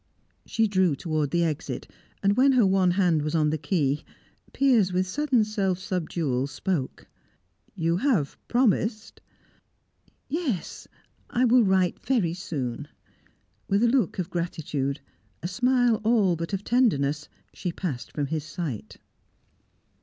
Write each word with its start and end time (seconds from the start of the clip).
She 0.47 0.67
drew 0.67 0.95
towards 0.95 1.31
the 1.31 1.43
exit, 1.43 1.87
and 2.23 2.35
when 2.35 2.53
her 2.53 2.65
one 2.65 2.89
hand 2.89 3.21
was 3.21 3.35
on 3.35 3.51
the 3.51 3.57
key, 3.59 4.03
Piers, 4.51 4.91
with 4.91 5.05
sudden 5.05 5.43
self 5.43 5.77
subdual, 5.77 6.47
spoke. 6.47 7.05
"You 7.75 7.97
have 7.97 8.35
promised!" 8.47 9.21
"Yes, 10.27 10.87
I 11.29 11.45
will 11.45 11.63
write 11.63 12.03
very 12.03 12.33
soon." 12.33 12.87
With 13.67 13.83
a 13.83 13.87
look 13.87 14.17
of 14.17 14.31
gratitude, 14.31 14.99
a 15.43 15.47
smile 15.47 16.01
all 16.03 16.35
but 16.35 16.51
of 16.51 16.63
tenderness, 16.63 17.29
she 17.53 17.71
passed 17.71 18.11
from 18.11 18.25
his 18.25 18.43
sight. 18.43 18.97